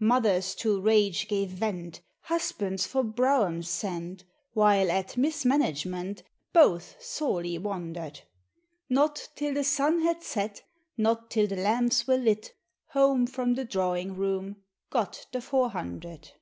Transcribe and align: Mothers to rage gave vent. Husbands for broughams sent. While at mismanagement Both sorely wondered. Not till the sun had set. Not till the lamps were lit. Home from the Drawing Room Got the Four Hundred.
Mothers 0.00 0.56
to 0.56 0.80
rage 0.80 1.28
gave 1.28 1.50
vent. 1.50 2.00
Husbands 2.22 2.84
for 2.84 3.04
broughams 3.04 3.68
sent. 3.68 4.24
While 4.54 4.90
at 4.90 5.16
mismanagement 5.16 6.24
Both 6.52 6.96
sorely 7.00 7.58
wondered. 7.58 8.22
Not 8.88 9.28
till 9.36 9.54
the 9.54 9.62
sun 9.62 10.00
had 10.00 10.20
set. 10.24 10.64
Not 10.96 11.30
till 11.30 11.46
the 11.46 11.54
lamps 11.58 12.08
were 12.08 12.16
lit. 12.18 12.54
Home 12.86 13.24
from 13.24 13.54
the 13.54 13.64
Drawing 13.64 14.16
Room 14.16 14.56
Got 14.90 15.26
the 15.30 15.40
Four 15.40 15.70
Hundred. 15.70 16.32